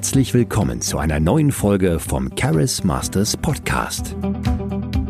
Herzlich 0.00 0.32
willkommen 0.32 0.80
zu 0.80 0.96
einer 0.96 1.20
neuen 1.20 1.52
Folge 1.52 1.98
vom 1.98 2.34
Charis 2.34 2.84
Masters 2.84 3.36
Podcast. 3.36 4.16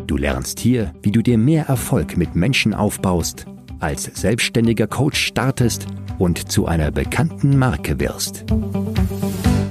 Du 0.05 0.17
lernst 0.17 0.59
hier, 0.59 0.91
wie 1.01 1.13
du 1.13 1.21
dir 1.21 1.37
mehr 1.37 1.67
Erfolg 1.67 2.17
mit 2.17 2.35
Menschen 2.35 2.73
aufbaust, 2.73 3.45
als 3.79 4.03
selbstständiger 4.03 4.87
Coach 4.87 5.17
startest 5.17 5.87
und 6.19 6.51
zu 6.51 6.65
einer 6.65 6.91
bekannten 6.91 7.57
Marke 7.57 8.01
wirst. 8.01 8.43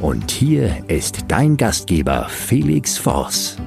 Und 0.01 0.31
hier 0.31 0.89
ist 0.89 1.27
dein 1.29 1.59
Gastgeber 1.59 2.27
Felix 2.31 2.97
Voss. 2.97 3.59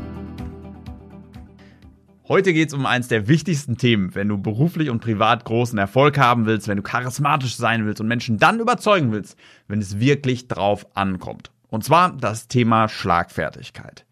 Heute 2.27 2.51
geht 2.51 2.69
es 2.69 2.73
um 2.73 2.87
eines 2.87 3.09
der 3.09 3.27
wichtigsten 3.27 3.77
Themen, 3.77 4.15
wenn 4.15 4.27
du 4.27 4.39
beruflich 4.39 4.89
und 4.89 5.01
privat 5.01 5.45
großen 5.45 5.77
Erfolg 5.77 6.17
haben 6.17 6.47
willst, 6.47 6.67
wenn 6.67 6.77
du 6.77 6.81
charismatisch 6.81 7.57
sein 7.57 7.85
willst 7.85 8.01
und 8.01 8.07
Menschen 8.07 8.39
dann 8.39 8.59
überzeugen 8.59 9.11
willst, 9.11 9.37
wenn 9.67 9.79
es 9.79 9.99
wirklich 9.99 10.47
drauf 10.47 10.87
ankommt. 10.95 11.52
Und 11.73 11.83
zwar 11.83 12.11
das 12.11 12.47
Thema 12.47 12.87
Schlagfertigkeit. 12.87 14.05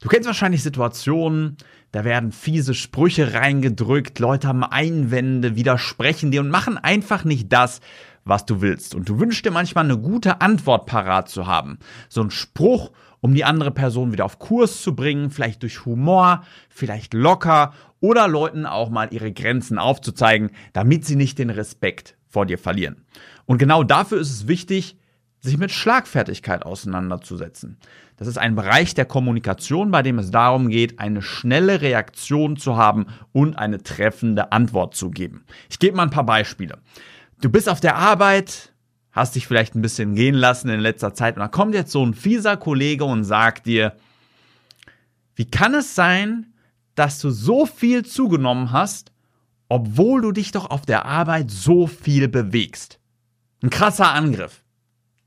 Du 0.00 0.08
kennst 0.08 0.28
wahrscheinlich 0.28 0.62
Situationen, 0.62 1.56
da 1.90 2.04
werden 2.04 2.30
fiese 2.30 2.74
Sprüche 2.74 3.34
reingedrückt, 3.34 4.20
Leute 4.20 4.46
haben 4.46 4.62
Einwände, 4.62 5.56
widersprechen 5.56 6.30
dir 6.30 6.42
und 6.42 6.50
machen 6.50 6.78
einfach 6.78 7.24
nicht 7.24 7.52
das, 7.52 7.80
was 8.24 8.46
du 8.46 8.60
willst. 8.60 8.94
Und 8.94 9.08
du 9.08 9.18
wünschst 9.18 9.44
dir 9.44 9.50
manchmal 9.50 9.82
eine 9.82 9.98
gute 9.98 10.40
Antwort 10.40 10.86
parat 10.86 11.28
zu 11.28 11.48
haben. 11.48 11.80
So 12.08 12.22
ein 12.22 12.30
Spruch 12.30 12.92
um 13.20 13.34
die 13.34 13.42
andere 13.42 13.72
Person 13.72 14.12
wieder 14.12 14.24
auf 14.24 14.38
Kurs 14.38 14.80
zu 14.80 14.94
bringen, 14.94 15.30
vielleicht 15.30 15.62
durch 15.62 15.84
Humor, 15.84 16.44
vielleicht 16.68 17.14
locker 17.14 17.72
oder 17.98 18.28
Leuten 18.28 18.64
auch 18.64 18.90
mal 18.90 19.12
ihre 19.12 19.32
Grenzen 19.32 19.76
aufzuzeigen, 19.76 20.52
damit 20.72 21.04
sie 21.04 21.16
nicht 21.16 21.40
den 21.40 21.50
Respekt 21.50 22.16
vor 22.28 22.46
dir 22.46 22.58
verlieren. 22.58 23.04
Und 23.44 23.58
genau 23.58 23.82
dafür 23.82 24.20
ist 24.20 24.30
es 24.30 24.46
wichtig, 24.46 24.96
sich 25.42 25.58
mit 25.58 25.72
Schlagfertigkeit 25.72 26.64
auseinanderzusetzen. 26.64 27.76
Das 28.16 28.28
ist 28.28 28.38
ein 28.38 28.54
Bereich 28.54 28.94
der 28.94 29.04
Kommunikation, 29.04 29.90
bei 29.90 30.02
dem 30.02 30.20
es 30.20 30.30
darum 30.30 30.68
geht, 30.68 31.00
eine 31.00 31.20
schnelle 31.20 31.80
Reaktion 31.80 32.56
zu 32.56 32.76
haben 32.76 33.06
und 33.32 33.58
eine 33.58 33.82
treffende 33.82 34.52
Antwort 34.52 34.94
zu 34.94 35.10
geben. 35.10 35.44
Ich 35.68 35.80
gebe 35.80 35.96
mal 35.96 36.04
ein 36.04 36.10
paar 36.10 36.26
Beispiele. 36.26 36.78
Du 37.40 37.50
bist 37.50 37.68
auf 37.68 37.80
der 37.80 37.96
Arbeit, 37.96 38.72
hast 39.10 39.34
dich 39.34 39.48
vielleicht 39.48 39.74
ein 39.74 39.82
bisschen 39.82 40.14
gehen 40.14 40.36
lassen 40.36 40.68
in 40.68 40.78
letzter 40.78 41.12
Zeit 41.12 41.36
und 41.36 41.40
da 41.40 41.48
kommt 41.48 41.74
jetzt 41.74 41.90
so 41.90 42.06
ein 42.06 42.14
fieser 42.14 42.56
Kollege 42.56 43.04
und 43.04 43.24
sagt 43.24 43.66
dir, 43.66 43.96
wie 45.34 45.50
kann 45.50 45.74
es 45.74 45.96
sein, 45.96 46.52
dass 46.94 47.18
du 47.18 47.30
so 47.30 47.66
viel 47.66 48.04
zugenommen 48.04 48.70
hast, 48.70 49.10
obwohl 49.68 50.20
du 50.22 50.30
dich 50.30 50.52
doch 50.52 50.70
auf 50.70 50.82
der 50.86 51.04
Arbeit 51.04 51.50
so 51.50 51.88
viel 51.88 52.28
bewegst? 52.28 53.00
Ein 53.60 53.70
krasser 53.70 54.12
Angriff. 54.12 54.61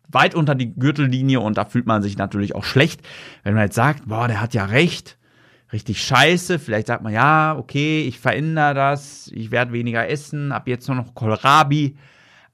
Weit 0.09 0.35
unter 0.35 0.55
die 0.55 0.73
Gürtellinie 0.73 1.39
und 1.39 1.57
da 1.57 1.65
fühlt 1.65 1.85
man 1.85 2.01
sich 2.01 2.17
natürlich 2.17 2.55
auch 2.55 2.63
schlecht, 2.63 3.01
wenn 3.43 3.53
man 3.53 3.63
jetzt 3.63 3.75
sagt, 3.75 4.07
boah, 4.07 4.27
der 4.27 4.41
hat 4.41 4.53
ja 4.53 4.65
recht, 4.65 5.17
richtig 5.73 6.03
scheiße. 6.03 6.59
Vielleicht 6.59 6.87
sagt 6.87 7.03
man, 7.03 7.13
ja, 7.13 7.55
okay, 7.57 8.01
ich 8.07 8.19
verändere 8.19 8.73
das, 8.73 9.29
ich 9.33 9.51
werde 9.51 9.73
weniger 9.73 10.07
essen, 10.09 10.51
ab 10.51 10.67
jetzt 10.67 10.87
nur 10.87 10.97
noch 10.97 11.15
Kohlrabi. 11.15 11.95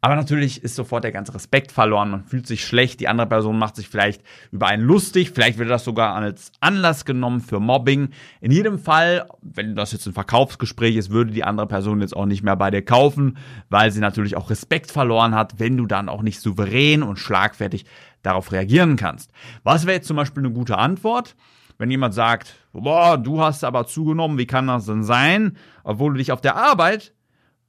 Aber 0.03 0.15
natürlich 0.15 0.63
ist 0.63 0.75
sofort 0.75 1.03
der 1.03 1.11
ganze 1.11 1.35
Respekt 1.35 1.71
verloren, 1.71 2.09
man 2.09 2.23
fühlt 2.23 2.47
sich 2.47 2.65
schlecht, 2.65 2.99
die 2.99 3.07
andere 3.07 3.27
Person 3.27 3.59
macht 3.59 3.75
sich 3.75 3.87
vielleicht 3.87 4.23
über 4.51 4.65
einen 4.65 4.81
lustig, 4.81 5.29
vielleicht 5.29 5.59
wird 5.59 5.69
das 5.69 5.83
sogar 5.83 6.15
als 6.15 6.51
Anlass 6.59 7.05
genommen 7.05 7.39
für 7.39 7.59
Mobbing. 7.59 8.09
In 8.39 8.51
jedem 8.51 8.79
Fall, 8.79 9.27
wenn 9.43 9.75
das 9.75 9.91
jetzt 9.91 10.07
ein 10.07 10.13
Verkaufsgespräch 10.13 10.95
ist, 10.95 11.11
würde 11.11 11.31
die 11.31 11.43
andere 11.43 11.67
Person 11.67 12.01
jetzt 12.01 12.15
auch 12.15 12.25
nicht 12.25 12.41
mehr 12.41 12.55
bei 12.55 12.71
dir 12.71 12.81
kaufen, 12.81 13.37
weil 13.69 13.91
sie 13.91 13.99
natürlich 13.99 14.35
auch 14.35 14.49
Respekt 14.49 14.89
verloren 14.89 15.35
hat, 15.35 15.59
wenn 15.59 15.77
du 15.77 15.85
dann 15.85 16.09
auch 16.09 16.23
nicht 16.23 16.41
souverän 16.41 17.03
und 17.03 17.19
schlagfertig 17.19 17.85
darauf 18.23 18.51
reagieren 18.51 18.95
kannst. 18.95 19.31
Was 19.61 19.85
wäre 19.85 19.97
jetzt 19.97 20.07
zum 20.07 20.17
Beispiel 20.17 20.43
eine 20.43 20.53
gute 20.53 20.79
Antwort? 20.79 21.35
Wenn 21.77 21.91
jemand 21.91 22.15
sagt, 22.15 22.55
boah, 22.73 23.19
du 23.19 23.39
hast 23.39 23.63
aber 23.63 23.85
zugenommen, 23.85 24.39
wie 24.39 24.47
kann 24.47 24.65
das 24.65 24.87
denn 24.87 25.03
sein, 25.03 25.57
obwohl 25.83 26.13
du 26.13 26.17
dich 26.17 26.31
auf 26.31 26.41
der 26.41 26.55
Arbeit 26.55 27.13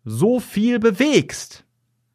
so 0.04 0.40
viel 0.40 0.78
bewegst? 0.78 1.66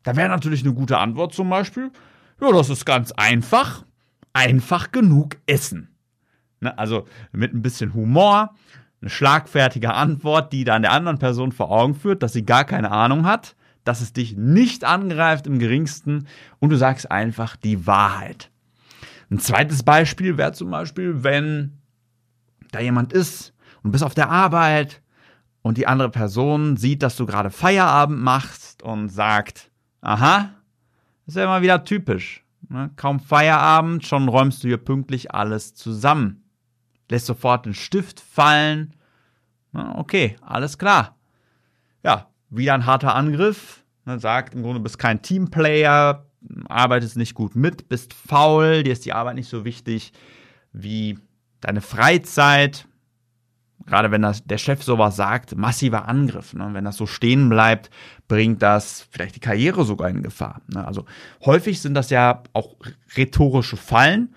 Da 0.07 0.16
wäre 0.16 0.29
natürlich 0.29 0.63
eine 0.63 0.73
gute 0.73 1.00
Antwort 1.00 1.34
zum 1.34 1.50
Beispiel, 1.50 1.91
ja, 2.40 2.50
das 2.53 2.69
ist 2.69 2.85
ganz 2.85 3.12
einfach, 3.12 3.84
einfach 4.31 4.94
genug 4.94 5.35
essen. 5.47 5.90
Ne, 6.62 6.78
also 6.78 7.03
mit 7.34 7.53
ein 7.53 7.62
bisschen 7.62 7.94
Humor, 7.94 8.56
eine 9.01 9.09
schlagfertige 9.09 9.94
Antwort, 9.94 10.53
die 10.53 10.63
dann 10.63 10.84
der 10.84 10.94
anderen 10.94 11.19
Person 11.19 11.51
vor 11.51 11.72
Augen 11.72 11.94
führt, 11.94 12.23
dass 12.23 12.31
sie 12.31 12.45
gar 12.45 12.63
keine 12.63 12.90
Ahnung 12.90 13.25
hat, 13.25 13.57
dass 13.84 14.00
es 14.00 14.13
dich 14.13 14.38
nicht 14.38 14.85
angreift 14.85 15.45
im 15.45 15.59
geringsten 15.59 16.28
und 16.59 16.69
du 16.69 16.78
sagst 16.78 17.12
einfach 17.12 17.57
die 17.57 17.85
Wahrheit. 17.85 18.50
Ein 19.29 19.39
zweites 19.39 19.84
Beispiel 19.84 20.38
wäre 20.38 20.53
zum 20.53 20.72
Beispiel, 20.72 21.25
wenn 21.25 21.79
da 22.72 22.79
jemand 22.79 23.12
ist 23.12 23.53
und 23.84 23.91
bist 23.91 24.06
auf 24.06 24.16
der 24.16 24.29
Arbeit 24.29 25.01
und 25.63 25.78
die 25.78 25.88
andere 25.88 26.12
Person 26.12 26.78
sieht, 26.78 27.03
dass 27.03 27.18
du 27.18 27.25
gerade 27.25 27.50
Feierabend 27.51 28.22
machst 28.22 28.84
und 28.84 29.09
sagt, 29.09 29.69
Aha, 30.07 30.51
ist 31.25 31.35
ja 31.35 31.44
immer 31.44 31.62
wieder 31.62 31.84
typisch. 31.84 32.41
Ne? 32.69 32.90
Kaum 32.95 33.19
Feierabend, 33.19 34.07
schon 34.07 34.29
räumst 34.29 34.63
du 34.63 34.69
hier 34.69 34.78
pünktlich 34.78 35.34
alles 35.34 35.75
zusammen. 35.75 36.45
Lässt 37.09 37.25
sofort 37.25 37.66
den 37.66 37.73
Stift 37.73 38.22
fallen. 38.22 38.94
Na, 39.73 39.97
okay, 39.97 40.38
alles 40.40 40.78
klar. 40.78 41.18
Ja, 42.03 42.29
wieder 42.50 42.73
ein 42.73 42.85
harter 42.85 43.16
Angriff. 43.16 43.84
Ne, 44.06 44.18
sagt 44.18 44.56
im 44.56 44.62
Grunde, 44.63 44.79
du 44.79 44.84
bist 44.84 44.97
kein 44.97 45.22
Teamplayer, 45.22 46.25
arbeitest 46.69 47.18
nicht 47.18 47.34
gut 47.34 47.57
mit, 47.57 47.89
bist 47.89 48.13
faul, 48.13 48.84
dir 48.84 48.94
ist 48.94 49.03
die 49.06 49.12
Arbeit 49.12 49.35
nicht 49.35 49.50
so 49.50 49.66
wichtig 49.66 50.13
wie 50.72 51.19
deine 51.59 51.81
Freizeit 51.81 52.88
gerade 53.88 54.12
wenn 54.12 54.22
das, 54.22 54.44
der 54.44 54.58
Chef 54.58 54.84
sowas 54.84 55.16
sagt, 55.16 55.56
massiver 55.56 56.08
Angriff. 56.08 56.53
Ne? 56.53 56.70
Wenn 56.74 56.86
das 56.86 56.98
so 56.98 57.08
stehen 57.08 57.50
bleibt, 57.50 57.90
bringt 58.28 58.62
das 58.62 59.08
vielleicht 59.09 59.36
die 59.36 59.40
Karriere 59.42 59.86
sogar 59.86 60.09
in 60.09 60.22
Gefahr. 60.22 60.62
Ne? 60.68 60.86
Also 60.86 61.06
häufig 61.44 61.81
sind 61.81 61.96
das 61.96 62.09
ja 62.09 62.44
auch 62.53 62.75
rhetorische 63.16 63.78
Fallen, 63.78 64.36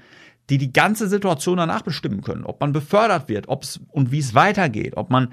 die 0.48 0.58
die 0.58 0.72
ganze 0.72 1.08
Situation 1.08 1.58
danach 1.58 1.82
bestimmen 1.82 2.22
können. 2.22 2.44
Ob 2.44 2.60
man 2.60 2.72
befördert 2.72 3.28
wird, 3.28 3.48
ob 3.48 3.64
es 3.64 3.80
und 3.88 4.10
wie 4.10 4.18
es 4.20 4.34
weitergeht, 4.34 4.96
ob 4.96 5.10
man 5.10 5.28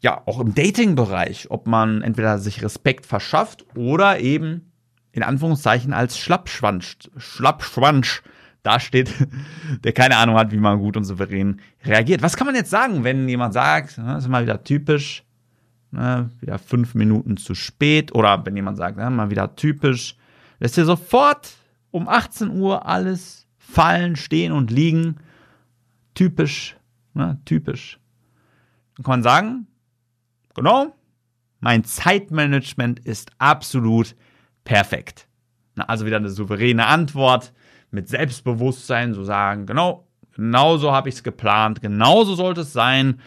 ja 0.00 0.22
auch 0.26 0.40
im 0.40 0.54
Dating-Bereich, 0.54 1.50
ob 1.50 1.66
man 1.66 2.02
entweder 2.02 2.38
sich 2.38 2.62
Respekt 2.62 3.06
verschafft 3.06 3.64
oder 3.76 4.20
eben 4.20 4.72
in 5.12 5.22
Anführungszeichen 5.22 5.92
als 5.92 6.18
Schlappschwanz, 6.18 6.96
Schlappschwanz 7.16 8.22
da 8.64 8.80
steht, 8.80 9.14
der 9.84 9.92
keine 9.92 10.16
Ahnung 10.16 10.36
hat, 10.36 10.50
wie 10.50 10.56
man 10.56 10.80
gut 10.80 10.96
und 10.96 11.04
souverän 11.04 11.60
reagiert. 11.84 12.22
Was 12.22 12.36
kann 12.36 12.46
man 12.46 12.56
jetzt 12.56 12.70
sagen, 12.70 13.04
wenn 13.04 13.28
jemand 13.28 13.54
sagt, 13.54 13.98
ne, 13.98 14.06
das 14.14 14.24
ist 14.24 14.30
mal 14.30 14.42
wieder 14.42 14.64
typisch, 14.64 15.22
ne, 15.92 16.30
wieder 16.40 16.58
fünf 16.58 16.94
Minuten 16.94 17.36
zu 17.36 17.54
spät 17.54 18.12
oder 18.12 18.44
wenn 18.44 18.56
jemand 18.56 18.78
sagt, 18.78 18.96
ne, 18.96 19.08
mal 19.10 19.30
wieder 19.30 19.54
typisch, 19.54 20.16
lässt 20.58 20.76
dir 20.76 20.86
sofort 20.86 21.52
um 21.92 22.08
18 22.08 22.50
Uhr 22.50 22.86
alles 22.86 23.46
fallen, 23.58 24.16
stehen 24.16 24.50
und 24.50 24.70
liegen. 24.70 25.16
Typisch, 26.14 26.76
ne, 27.12 27.38
typisch. 27.44 28.00
Dann 28.96 29.04
kann 29.04 29.12
man 29.12 29.22
sagen, 29.22 29.66
genau, 30.54 30.94
mein 31.60 31.84
Zeitmanagement 31.84 33.00
ist 33.00 33.30
absolut 33.38 34.16
perfekt. 34.64 35.28
Also 35.76 36.06
wieder 36.06 36.16
eine 36.16 36.30
souveräne 36.30 36.86
Antwort 36.86 37.52
mit 37.94 38.08
Selbstbewusstsein 38.08 39.14
so 39.14 39.24
sagen, 39.24 39.66
genau, 39.66 40.06
genau 40.34 40.76
so 40.76 40.92
habe 40.92 41.08
ich 41.08 41.16
es 41.16 41.22
geplant, 41.22 41.80
genauso 41.80 42.34
sollte 42.34 42.62
es 42.62 42.72
sein. 42.72 43.20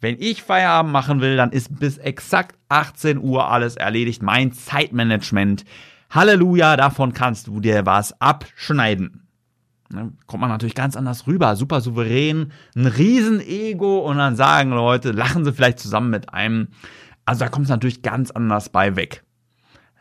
Wenn 0.00 0.16
ich 0.18 0.42
Feierabend 0.42 0.92
machen 0.92 1.20
will, 1.20 1.36
dann 1.36 1.50
ist 1.50 1.78
bis 1.78 1.98
exakt 1.98 2.56
18 2.68 3.18
Uhr 3.18 3.50
alles 3.50 3.76
erledigt. 3.76 4.22
Mein 4.22 4.52
Zeitmanagement. 4.52 5.64
Halleluja, 6.08 6.76
davon 6.76 7.12
kannst 7.12 7.46
du 7.48 7.60
dir 7.60 7.84
was 7.84 8.18
abschneiden. 8.20 9.26
Ne, 9.92 10.12
kommt 10.26 10.40
man 10.40 10.50
natürlich 10.50 10.76
ganz 10.76 10.96
anders 10.96 11.26
rüber, 11.26 11.56
super 11.56 11.80
souverän, 11.80 12.52
ein 12.76 12.86
Riesenego 12.86 13.98
und 13.98 14.18
dann 14.18 14.36
sagen 14.36 14.70
Leute, 14.70 15.10
lachen 15.10 15.44
sie 15.44 15.52
vielleicht 15.52 15.80
zusammen 15.80 16.10
mit 16.10 16.32
einem. 16.32 16.68
Also 17.24 17.40
da 17.40 17.48
kommt 17.48 17.64
es 17.64 17.70
natürlich 17.70 18.02
ganz 18.02 18.30
anders 18.30 18.68
bei 18.68 18.94
weg. 18.96 19.24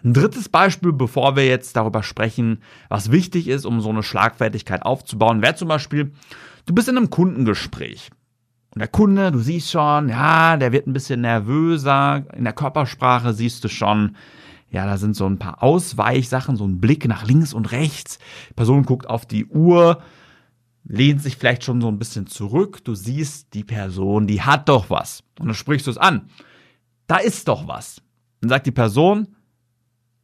Ein 0.04 0.14
drittes 0.14 0.48
Beispiel, 0.48 0.94
bevor 0.94 1.36
wir 1.36 1.46
jetzt 1.46 1.76
darüber 1.76 2.04
sprechen, 2.04 2.62
was 2.88 3.12
wichtig 3.12 3.48
ist, 3.48 3.66
um 3.66 3.82
so 3.82 3.90
eine 3.90 4.04
Schlagfertigkeit 4.04 4.84
aufzubauen, 4.84 5.42
wäre 5.42 5.56
zum 5.56 5.68
Beispiel, 5.68 6.14
du 6.66 6.74
bist 6.74 6.88
in 6.88 6.98
einem 6.98 7.10
Kundengespräch. 7.10 8.10
Und 8.74 8.80
der 8.80 8.88
Kunde, 8.88 9.32
du 9.32 9.40
siehst 9.40 9.72
schon, 9.72 10.10
ja, 10.10 10.56
der 10.56 10.72
wird 10.72 10.88
ein 10.88 10.94
bisschen 10.94 11.22
nervöser. 11.22 12.26
In 12.36 12.44
der 12.44 12.54
Körpersprache 12.54 13.34
siehst 13.34 13.64
du 13.64 13.68
schon, 13.68 14.16
ja, 14.70 14.86
da 14.86 14.98
sind 14.98 15.16
so 15.16 15.26
ein 15.26 15.40
paar 15.40 15.64
Ausweichsachen, 15.64 16.56
so 16.56 16.66
ein 16.66 16.80
Blick 16.80 17.08
nach 17.08 17.26
links 17.26 17.54
und 17.54 17.72
rechts. 17.72 18.20
Die 18.50 18.54
Person 18.54 18.84
guckt 18.84 19.10
auf 19.10 19.26
die 19.26 19.48
Uhr, 19.48 20.02
lehnt 20.86 21.22
sich 21.22 21.36
vielleicht 21.36 21.64
schon 21.64 21.82
so 21.82 21.88
ein 21.88 21.98
bisschen 21.98 22.28
zurück. 22.28 22.84
Du 22.86 22.94
siehst, 22.94 23.54
die 23.54 23.64
Person, 23.64 24.28
die 24.28 24.44
hat 24.44 24.70
doch 24.70 24.90
was. 24.90 25.24
Und 25.40 25.48
dann 25.48 25.56
sprichst 25.56 25.88
du 25.88 25.92
es 25.92 25.98
an. 25.98 26.30
Da 27.08 27.18
ist 27.18 27.48
doch 27.48 27.68
was. 27.68 28.02
Dann 28.42 28.50
sagt 28.50 28.68
die 28.68 28.72
Person, 28.72 29.36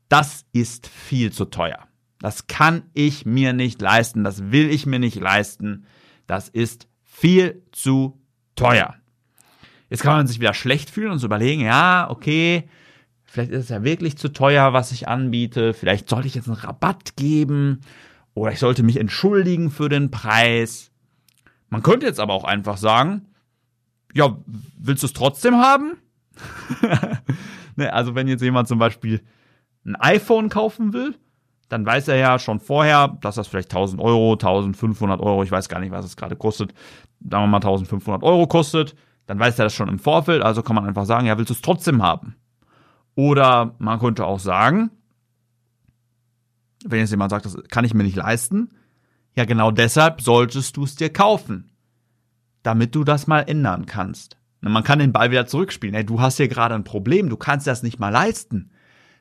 das 0.09 0.45
ist 0.53 0.87
viel 0.87 1.31
zu 1.31 1.45
teuer. 1.45 1.79
Das 2.19 2.47
kann 2.47 2.83
ich 2.93 3.25
mir 3.25 3.53
nicht 3.53 3.81
leisten, 3.81 4.23
das 4.23 4.51
will 4.51 4.69
ich 4.69 4.85
mir 4.85 4.99
nicht 4.99 5.19
leisten. 5.19 5.85
Das 6.27 6.49
ist 6.49 6.87
viel 7.03 7.63
zu 7.71 8.19
teuer. 8.55 8.95
Jetzt 9.89 10.01
kann 10.01 10.17
man 10.17 10.27
sich 10.27 10.39
wieder 10.39 10.53
schlecht 10.53 10.89
fühlen 10.89 11.11
und 11.11 11.19
so 11.19 11.27
überlegen, 11.27 11.61
ja, 11.61 12.09
okay, 12.09 12.67
vielleicht 13.23 13.51
ist 13.51 13.65
es 13.65 13.69
ja 13.69 13.83
wirklich 13.83 14.17
zu 14.17 14.29
teuer, 14.29 14.73
was 14.73 14.91
ich 14.91 15.07
anbiete, 15.07 15.73
vielleicht 15.73 16.09
sollte 16.09 16.27
ich 16.27 16.35
jetzt 16.35 16.47
einen 16.47 16.57
Rabatt 16.57 17.15
geben 17.15 17.81
oder 18.33 18.51
ich 18.51 18.59
sollte 18.59 18.83
mich 18.83 18.97
entschuldigen 18.97 19.69
für 19.69 19.89
den 19.89 20.09
Preis. 20.09 20.91
Man 21.69 21.83
könnte 21.83 22.05
jetzt 22.05 22.19
aber 22.19 22.33
auch 22.33 22.43
einfach 22.43 22.77
sagen, 22.77 23.27
ja, 24.13 24.37
willst 24.77 25.03
du 25.03 25.07
es 25.07 25.13
trotzdem 25.13 25.55
haben? 25.55 25.97
ne, 27.75 27.93
also 27.93 28.15
wenn 28.15 28.27
jetzt 28.27 28.41
jemand 28.41 28.67
zum 28.67 28.79
Beispiel 28.79 29.21
ein 29.85 29.95
iPhone 29.95 30.49
kaufen 30.49 30.93
will, 30.93 31.15
dann 31.69 31.85
weiß 31.85 32.07
er 32.07 32.17
ja 32.17 32.39
schon 32.39 32.59
vorher, 32.59 33.17
dass 33.21 33.35
das 33.35 33.47
vielleicht 33.47 33.71
1000 33.71 34.01
Euro, 34.01 34.33
1500 34.33 35.19
Euro, 35.19 35.43
ich 35.43 35.51
weiß 35.51 35.69
gar 35.69 35.79
nicht, 35.79 35.91
was 35.91 36.05
es 36.05 36.17
gerade 36.17 36.35
kostet, 36.35 36.73
sagen 37.19 37.43
wir 37.43 37.47
mal 37.47 37.57
1500 37.57 38.23
Euro 38.23 38.47
kostet, 38.47 38.95
dann 39.25 39.39
weiß 39.39 39.57
er 39.57 39.65
das 39.65 39.73
schon 39.73 39.89
im 39.89 39.99
Vorfeld, 39.99 40.43
also 40.43 40.61
kann 40.61 40.75
man 40.75 40.85
einfach 40.85 41.05
sagen, 41.05 41.27
ja, 41.27 41.37
willst 41.37 41.49
du 41.49 41.55
es 41.55 41.61
trotzdem 41.61 42.03
haben? 42.03 42.35
Oder 43.15 43.75
man 43.79 43.99
könnte 43.99 44.25
auch 44.25 44.39
sagen, 44.39 44.91
wenn 46.85 46.99
jetzt 46.99 47.11
jemand 47.11 47.31
sagt, 47.31 47.45
das 47.45 47.57
kann 47.69 47.85
ich 47.85 47.93
mir 47.93 48.03
nicht 48.03 48.17
leisten, 48.17 48.71
ja, 49.35 49.45
genau 49.45 49.71
deshalb 49.71 50.21
solltest 50.21 50.77
du 50.77 50.83
es 50.83 50.95
dir 50.95 51.11
kaufen, 51.11 51.71
damit 52.63 52.95
du 52.95 53.03
das 53.03 53.27
mal 53.27 53.41
ändern 53.41 53.85
kannst. 53.85 54.37
Man 54.61 54.83
kann 54.83 54.99
den 54.99 55.11
Ball 55.13 55.29
wieder 55.29 55.45
zurückspielen. 55.45 55.93
Hey, 55.93 56.05
du 56.05 56.21
hast 56.21 56.37
hier 56.37 56.47
gerade 56.47 56.73
ein 56.73 56.83
Problem, 56.83 57.29
du 57.29 57.37
kannst 57.37 57.67
das 57.67 57.83
nicht 57.83 57.99
mal 57.99 58.09
leisten. 58.09 58.71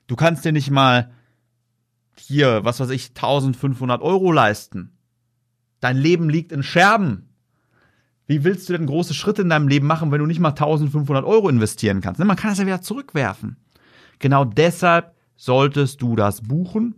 Du 0.06 0.16
kannst 0.16 0.44
dir 0.44 0.52
nicht 0.52 0.70
mal 0.70 1.10
hier, 2.16 2.64
was 2.64 2.80
weiß 2.80 2.90
ich, 2.90 3.10
1500 3.10 4.02
Euro 4.02 4.32
leisten. 4.32 4.92
Dein 5.80 5.96
Leben 5.96 6.28
liegt 6.28 6.52
in 6.52 6.62
Scherben. 6.62 7.28
Wie 8.26 8.44
willst 8.44 8.68
du 8.68 8.72
denn 8.72 8.86
große 8.86 9.12
Schritte 9.12 9.42
in 9.42 9.50
deinem 9.50 9.68
Leben 9.68 9.86
machen, 9.86 10.10
wenn 10.10 10.20
du 10.20 10.26
nicht 10.26 10.40
mal 10.40 10.50
1500 10.50 11.24
Euro 11.24 11.48
investieren 11.48 12.00
kannst? 12.00 12.18
Ne, 12.18 12.24
man 12.24 12.36
kann 12.36 12.50
das 12.50 12.58
ja 12.58 12.66
wieder 12.66 12.80
zurückwerfen. 12.80 13.56
Genau 14.18 14.44
deshalb 14.44 15.14
solltest 15.36 16.00
du 16.00 16.16
das 16.16 16.40
buchen, 16.40 16.94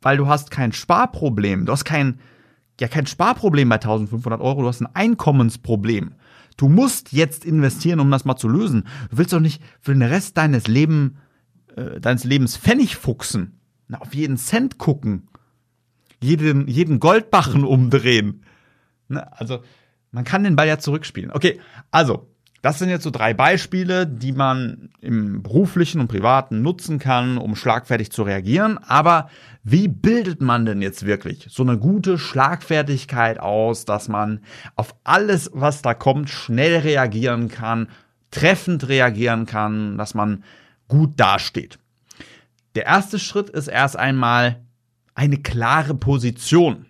weil 0.00 0.16
du 0.16 0.26
hast 0.26 0.50
kein 0.50 0.72
Sparproblem. 0.72 1.66
Du 1.66 1.72
hast 1.72 1.84
kein, 1.84 2.18
ja, 2.80 2.88
kein 2.88 3.06
Sparproblem 3.06 3.68
bei 3.68 3.76
1500 3.76 4.40
Euro, 4.40 4.62
du 4.62 4.68
hast 4.68 4.80
ein 4.80 4.94
Einkommensproblem. 4.94 6.14
Du 6.56 6.68
musst 6.68 7.12
jetzt 7.12 7.44
investieren, 7.44 8.00
um 8.00 8.10
das 8.10 8.24
mal 8.24 8.36
zu 8.36 8.48
lösen. 8.48 8.84
Du 9.10 9.18
willst 9.18 9.32
doch 9.32 9.40
nicht 9.40 9.62
für 9.80 9.92
den 9.92 10.02
Rest 10.02 10.36
deines, 10.36 10.66
Leben, 10.66 11.18
äh, 11.78 12.00
deines 12.00 12.24
Lebens 12.24 12.56
Pfennig 12.56 12.96
fuchsen. 12.96 13.60
Na, 13.88 14.00
auf 14.00 14.14
jeden 14.14 14.36
Cent 14.36 14.78
gucken. 14.78 15.28
Jeden, 16.20 16.66
jeden 16.66 17.00
Goldbachen 17.00 17.64
umdrehen. 17.64 18.42
Ne, 19.08 19.30
also, 19.38 19.62
man 20.10 20.24
kann 20.24 20.44
den 20.44 20.56
Ball 20.56 20.68
ja 20.68 20.78
zurückspielen. 20.78 21.30
Okay, 21.30 21.60
also, 21.90 22.28
das 22.60 22.80
sind 22.80 22.88
jetzt 22.88 23.04
so 23.04 23.10
drei 23.10 23.34
Beispiele, 23.34 24.06
die 24.06 24.32
man 24.32 24.90
im 25.00 25.42
beruflichen 25.42 26.00
und 26.00 26.08
privaten 26.08 26.60
nutzen 26.60 26.98
kann, 26.98 27.38
um 27.38 27.54
schlagfertig 27.54 28.10
zu 28.10 28.24
reagieren. 28.24 28.78
Aber 28.78 29.30
wie 29.62 29.86
bildet 29.86 30.42
man 30.42 30.66
denn 30.66 30.82
jetzt 30.82 31.06
wirklich 31.06 31.46
so 31.50 31.62
eine 31.62 31.78
gute 31.78 32.18
Schlagfertigkeit 32.18 33.38
aus, 33.38 33.84
dass 33.84 34.08
man 34.08 34.40
auf 34.74 34.96
alles, 35.04 35.50
was 35.54 35.82
da 35.82 35.94
kommt, 35.94 36.30
schnell 36.30 36.78
reagieren 36.80 37.48
kann, 37.48 37.88
treffend 38.32 38.88
reagieren 38.88 39.46
kann, 39.46 39.96
dass 39.96 40.14
man 40.14 40.42
gut 40.88 41.18
dasteht? 41.18 41.78
Der 42.74 42.86
erste 42.86 43.18
Schritt 43.18 43.50
ist 43.50 43.68
erst 43.68 43.96
einmal 43.96 44.64
eine 45.14 45.38
klare 45.38 45.94
Position. 45.94 46.86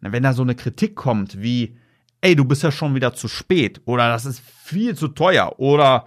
Wenn 0.00 0.22
da 0.22 0.32
so 0.32 0.42
eine 0.42 0.54
Kritik 0.54 0.96
kommt 0.96 1.40
wie, 1.40 1.76
ey, 2.20 2.34
du 2.34 2.44
bist 2.44 2.62
ja 2.62 2.72
schon 2.72 2.94
wieder 2.94 3.14
zu 3.14 3.28
spät 3.28 3.80
oder 3.84 4.08
das 4.08 4.26
ist 4.26 4.40
viel 4.40 4.96
zu 4.96 5.08
teuer 5.08 5.58
oder 5.58 6.06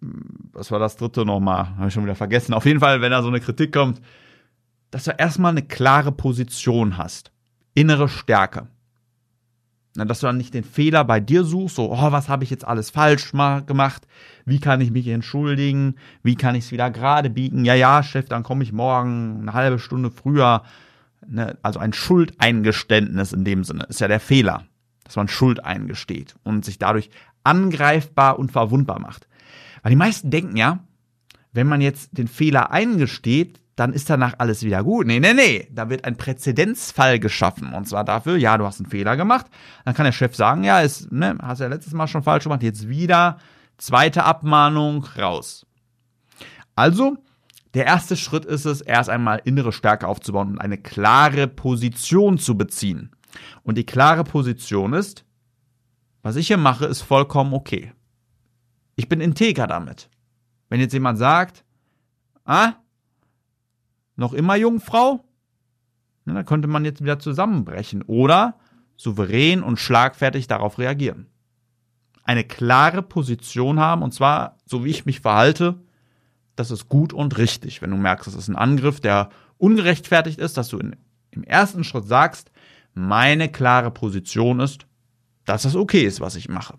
hm, 0.00 0.50
was 0.52 0.70
war 0.70 0.78
das 0.78 0.96
dritte 0.96 1.24
nochmal? 1.24 1.76
Habe 1.76 1.88
ich 1.88 1.94
schon 1.94 2.04
wieder 2.04 2.14
vergessen. 2.14 2.52
Auf 2.52 2.66
jeden 2.66 2.80
Fall, 2.80 3.00
wenn 3.00 3.10
da 3.10 3.22
so 3.22 3.28
eine 3.28 3.40
Kritik 3.40 3.72
kommt, 3.72 4.00
dass 4.90 5.04
du 5.04 5.12
erstmal 5.12 5.52
eine 5.52 5.62
klare 5.62 6.12
Position 6.12 6.98
hast. 6.98 7.32
Innere 7.74 8.08
Stärke. 8.08 8.68
Dass 9.94 10.20
du 10.20 10.26
dann 10.26 10.38
nicht 10.38 10.54
den 10.54 10.64
Fehler 10.64 11.04
bei 11.04 11.20
dir 11.20 11.44
suchst, 11.44 11.76
so, 11.76 11.92
oh, 11.92 12.12
was 12.12 12.30
habe 12.30 12.44
ich 12.44 12.50
jetzt 12.50 12.66
alles 12.66 12.88
falsch 12.88 13.32
gemacht? 13.32 14.06
Wie 14.46 14.58
kann 14.58 14.80
ich 14.80 14.90
mich 14.90 15.06
entschuldigen? 15.08 15.96
Wie 16.22 16.34
kann 16.34 16.54
ich 16.54 16.64
es 16.64 16.72
wieder 16.72 16.90
gerade 16.90 17.28
biegen? 17.28 17.66
Ja, 17.66 17.74
ja, 17.74 18.02
Chef, 18.02 18.26
dann 18.26 18.42
komme 18.42 18.64
ich 18.64 18.72
morgen 18.72 19.40
eine 19.42 19.52
halbe 19.52 19.78
Stunde 19.78 20.10
früher. 20.10 20.62
Ne, 21.26 21.58
also 21.62 21.78
ein 21.78 21.92
Schuldeingeständnis 21.92 23.32
in 23.32 23.44
dem 23.44 23.64
Sinne 23.64 23.84
ist 23.84 24.00
ja 24.00 24.08
der 24.08 24.18
Fehler 24.18 24.64
dass 25.04 25.16
man 25.16 25.28
Schuld 25.28 25.64
eingesteht 25.64 26.36
und 26.42 26.64
sich 26.64 26.78
dadurch 26.78 27.10
angreifbar 27.44 28.38
und 28.38 28.52
verwundbar 28.52 28.98
macht. 28.98 29.28
Weil 29.82 29.90
die 29.90 29.96
meisten 29.96 30.30
denken 30.30 30.56
ja, 30.56 30.80
wenn 31.52 31.66
man 31.66 31.80
jetzt 31.80 32.16
den 32.16 32.28
Fehler 32.28 32.70
eingesteht, 32.70 33.60
dann 33.76 33.92
ist 33.92 34.10
danach 34.10 34.34
alles 34.38 34.62
wieder 34.62 34.84
gut. 34.84 35.06
Nee, 35.06 35.20
nee, 35.20 35.32
nee. 35.32 35.68
Da 35.70 35.88
wird 35.88 36.04
ein 36.04 36.16
Präzedenzfall 36.16 37.18
geschaffen. 37.18 37.72
Und 37.72 37.88
zwar 37.88 38.04
dafür, 38.04 38.36
ja, 38.36 38.58
du 38.58 38.66
hast 38.66 38.80
einen 38.80 38.90
Fehler 38.90 39.16
gemacht. 39.16 39.46
Dann 39.84 39.94
kann 39.94 40.04
der 40.04 40.12
Chef 40.12 40.36
sagen, 40.36 40.64
ja, 40.64 40.80
ist, 40.80 41.10
ne, 41.10 41.38
hast 41.40 41.60
ja 41.60 41.68
letztes 41.68 41.94
Mal 41.94 42.06
schon 42.06 42.22
falsch 42.22 42.44
gemacht, 42.44 42.62
jetzt 42.62 42.88
wieder 42.88 43.38
zweite 43.78 44.24
Abmahnung 44.24 45.04
raus. 45.18 45.66
Also, 46.74 47.16
der 47.74 47.86
erste 47.86 48.16
Schritt 48.16 48.44
ist 48.44 48.66
es, 48.66 48.82
erst 48.82 49.08
einmal 49.08 49.40
innere 49.44 49.72
Stärke 49.72 50.06
aufzubauen 50.06 50.50
und 50.50 50.58
eine 50.58 50.78
klare 50.78 51.48
Position 51.48 52.38
zu 52.38 52.56
beziehen. 52.56 53.10
Und 53.62 53.78
die 53.78 53.86
klare 53.86 54.24
Position 54.24 54.92
ist, 54.92 55.24
was 56.22 56.36
ich 56.36 56.46
hier 56.46 56.58
mache, 56.58 56.84
ist 56.84 57.00
vollkommen 57.00 57.54
okay. 57.54 57.92
Ich 58.94 59.08
bin 59.08 59.20
integer 59.20 59.66
damit. 59.66 60.10
Wenn 60.68 60.80
jetzt 60.80 60.92
jemand 60.92 61.18
sagt, 61.18 61.64
ah, 62.44 62.74
noch 64.16 64.32
immer 64.32 64.56
Jungfrau, 64.56 65.24
dann 66.24 66.44
könnte 66.44 66.68
man 66.68 66.84
jetzt 66.84 67.02
wieder 67.02 67.18
zusammenbrechen 67.18 68.02
oder 68.02 68.58
souverän 68.96 69.62
und 69.62 69.78
schlagfertig 69.78 70.46
darauf 70.46 70.78
reagieren. 70.78 71.26
Eine 72.24 72.44
klare 72.44 73.02
Position 73.02 73.80
haben 73.80 74.02
und 74.02 74.14
zwar, 74.14 74.58
so 74.64 74.84
wie 74.84 74.90
ich 74.90 75.06
mich 75.06 75.20
verhalte, 75.20 75.82
das 76.54 76.70
ist 76.70 76.88
gut 76.88 77.12
und 77.12 77.38
richtig. 77.38 77.82
Wenn 77.82 77.90
du 77.90 77.96
merkst, 77.96 78.26
das 78.26 78.34
ist 78.34 78.48
ein 78.48 78.56
Angriff, 78.56 79.00
der 79.00 79.30
ungerechtfertigt 79.58 80.38
ist, 80.38 80.56
dass 80.56 80.68
du 80.68 80.78
in, 80.78 80.96
im 81.30 81.42
ersten 81.42 81.82
Schritt 81.82 82.06
sagst, 82.06 82.52
meine 82.94 83.48
klare 83.48 83.90
Position 83.90 84.60
ist, 84.60 84.86
dass 85.44 85.64
es 85.64 85.74
okay 85.74 86.02
ist, 86.02 86.20
was 86.20 86.36
ich 86.36 86.48
mache. 86.48 86.78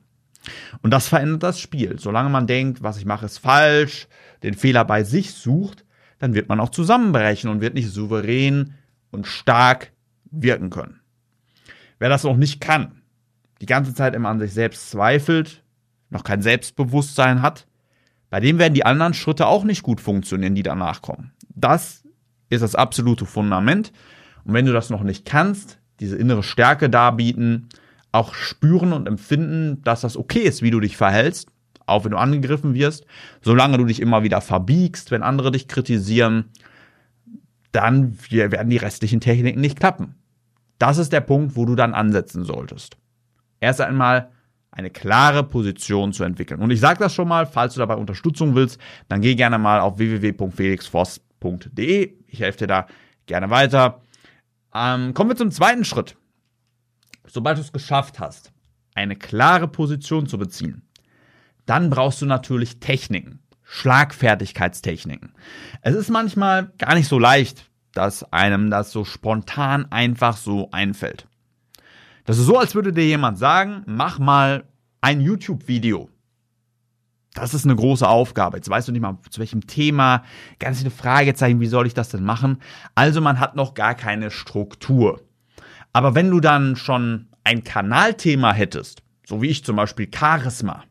Und 0.81 0.91
das 0.91 1.07
verändert 1.07 1.43
das 1.43 1.59
Spiel. 1.59 1.97
Solange 1.99 2.29
man 2.29 2.47
denkt, 2.47 2.83
was 2.83 2.97
ich 2.97 3.05
mache, 3.05 3.25
ist 3.25 3.39
falsch, 3.39 4.07
den 4.43 4.53
Fehler 4.53 4.85
bei 4.85 5.03
sich 5.03 5.33
sucht, 5.33 5.85
dann 6.23 6.35
wird 6.35 6.47
man 6.47 6.61
auch 6.61 6.69
zusammenbrechen 6.69 7.49
und 7.49 7.59
wird 7.59 7.73
nicht 7.73 7.89
souverän 7.89 8.75
und 9.11 9.27
stark 9.27 9.91
wirken 10.31 10.69
können. 10.69 11.01
Wer 11.99 12.07
das 12.07 12.23
noch 12.23 12.37
nicht 12.37 12.61
kann, 12.61 13.01
die 13.59 13.65
ganze 13.65 13.93
Zeit 13.93 14.15
immer 14.15 14.29
an 14.29 14.39
sich 14.39 14.53
selbst 14.53 14.89
zweifelt, 14.89 15.65
noch 16.09 16.23
kein 16.23 16.41
Selbstbewusstsein 16.41 17.41
hat, 17.41 17.67
bei 18.29 18.39
dem 18.39 18.57
werden 18.57 18.73
die 18.73 18.85
anderen 18.85 19.13
Schritte 19.13 19.47
auch 19.47 19.65
nicht 19.65 19.83
gut 19.83 19.99
funktionieren, 19.99 20.55
die 20.55 20.63
danach 20.63 21.01
kommen. 21.01 21.33
Das 21.49 22.05
ist 22.49 22.61
das 22.61 22.73
absolute 22.73 23.25
Fundament. 23.25 23.91
Und 24.45 24.53
wenn 24.53 24.65
du 24.65 24.71
das 24.71 24.89
noch 24.89 25.03
nicht 25.03 25.25
kannst, 25.25 25.77
diese 25.99 26.15
innere 26.15 26.41
Stärke 26.41 26.89
darbieten, 26.89 27.67
auch 28.13 28.33
spüren 28.33 28.93
und 28.93 29.09
empfinden, 29.09 29.81
dass 29.83 29.99
das 29.99 30.15
okay 30.15 30.43
ist, 30.43 30.61
wie 30.61 30.71
du 30.71 30.79
dich 30.79 30.95
verhältst, 30.95 31.49
auch 31.85 32.05
wenn 32.05 32.11
du 32.11 32.17
angegriffen 32.17 32.73
wirst, 32.73 33.05
solange 33.41 33.77
du 33.77 33.85
dich 33.85 34.01
immer 34.01 34.23
wieder 34.23 34.41
verbiegst, 34.41 35.11
wenn 35.11 35.23
andere 35.23 35.51
dich 35.51 35.67
kritisieren, 35.67 36.45
dann 37.71 38.17
werden 38.29 38.69
die 38.69 38.77
restlichen 38.77 39.19
Techniken 39.19 39.61
nicht 39.61 39.79
klappen. 39.79 40.15
Das 40.79 40.97
ist 40.97 41.13
der 41.13 41.21
Punkt, 41.21 41.55
wo 41.55 41.65
du 41.65 41.75
dann 41.75 41.93
ansetzen 41.93 42.43
solltest. 42.43 42.97
Erst 43.59 43.81
einmal 43.81 44.31
eine 44.71 44.89
klare 44.89 45.43
Position 45.43 46.13
zu 46.13 46.23
entwickeln. 46.23 46.59
Und 46.59 46.71
ich 46.71 46.79
sage 46.79 46.99
das 46.99 47.13
schon 47.13 47.27
mal, 47.27 47.45
falls 47.45 47.75
du 47.75 47.79
dabei 47.79 47.95
Unterstützung 47.95 48.55
willst, 48.55 48.79
dann 49.07 49.21
geh 49.21 49.35
gerne 49.35 49.59
mal 49.59 49.79
auf 49.79 49.99
www.felixvoss.de. 49.99 52.13
Ich 52.27 52.39
helfe 52.39 52.59
dir 52.59 52.67
da 52.67 52.87
gerne 53.25 53.49
weiter. 53.49 54.01
Ähm, 54.73 55.13
kommen 55.13 55.29
wir 55.29 55.37
zum 55.37 55.51
zweiten 55.51 55.85
Schritt. 55.85 56.17
Sobald 57.25 57.57
du 57.57 57.61
es 57.61 57.71
geschafft 57.71 58.19
hast, 58.19 58.51
eine 58.95 59.15
klare 59.15 59.67
Position 59.67 60.27
zu 60.27 60.37
beziehen, 60.37 60.83
dann 61.65 61.89
brauchst 61.89 62.21
du 62.21 62.25
natürlich 62.25 62.79
Techniken, 62.79 63.39
Schlagfertigkeitstechniken. 63.63 65.33
Es 65.81 65.95
ist 65.95 66.09
manchmal 66.09 66.71
gar 66.77 66.95
nicht 66.95 67.07
so 67.07 67.19
leicht, 67.19 67.69
dass 67.93 68.31
einem 68.33 68.69
das 68.69 68.91
so 68.91 69.05
spontan 69.05 69.91
einfach 69.91 70.37
so 70.37 70.69
einfällt. 70.71 71.27
Das 72.25 72.37
ist 72.37 72.45
so, 72.45 72.57
als 72.57 72.75
würde 72.75 72.93
dir 72.93 73.05
jemand 73.05 73.37
sagen, 73.37 73.83
mach 73.85 74.19
mal 74.19 74.65
ein 75.01 75.21
YouTube-Video. 75.21 76.09
Das 77.33 77.53
ist 77.53 77.65
eine 77.65 77.75
große 77.75 78.07
Aufgabe. 78.07 78.57
Jetzt 78.57 78.69
weißt 78.69 78.87
du 78.87 78.91
nicht 78.91 79.01
mal, 79.01 79.17
zu 79.29 79.39
welchem 79.39 79.65
Thema, 79.65 80.23
ganz 80.59 80.79
viele 80.79 80.91
Fragezeichen, 80.91 81.59
wie 81.59 81.67
soll 81.67 81.87
ich 81.87 81.93
das 81.93 82.09
denn 82.09 82.23
machen? 82.23 82.59
Also 82.95 83.21
man 83.21 83.39
hat 83.39 83.55
noch 83.55 83.73
gar 83.73 83.95
keine 83.95 84.29
Struktur. 84.29 85.21
Aber 85.91 86.15
wenn 86.15 86.29
du 86.29 86.39
dann 86.39 86.75
schon 86.75 87.27
ein 87.43 87.63
Kanalthema 87.63 88.53
hättest, 88.53 89.03
so 89.25 89.41
wie 89.41 89.49
ich 89.49 89.65
zum 89.65 89.75
Beispiel 89.75 90.09
Charisma, 90.13 90.83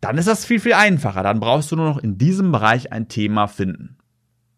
dann 0.00 0.18
ist 0.18 0.28
das 0.28 0.44
viel, 0.44 0.60
viel 0.60 0.72
einfacher. 0.72 1.22
Dann 1.22 1.40
brauchst 1.40 1.70
du 1.70 1.76
nur 1.76 1.88
noch 1.88 1.98
in 1.98 2.18
diesem 2.18 2.52
Bereich 2.52 2.92
ein 2.92 3.08
Thema 3.08 3.46
finden. 3.46 3.96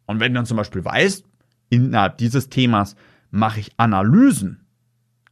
Und 0.06 0.20
wenn 0.20 0.32
du 0.32 0.38
dann 0.38 0.46
zum 0.46 0.56
Beispiel 0.56 0.84
weißt, 0.84 1.24
innerhalb 1.70 2.18
dieses 2.18 2.48
Themas 2.48 2.96
mache 3.30 3.60
ich 3.60 3.72
Analysen 3.76 4.66